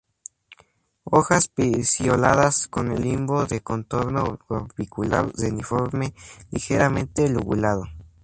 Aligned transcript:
Hojas 1.03 1.47
pecioladas 1.47 2.67
con 2.67 2.91
el 2.91 3.03
limbo 3.03 3.45
de 3.45 3.61
contorno 3.61 4.39
orbicular-reniforme, 4.49 6.15
ligeramente 6.49 7.29
lobulado. 7.29 7.83